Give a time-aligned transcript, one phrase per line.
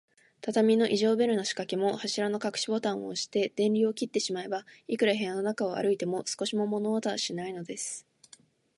[0.41, 8.07] 畳の非常ベルのしかけも、柱のかくしボタンをおして、電流を切ってしまえば、いくら部屋の中を歩いても、少しも物音はしないのです。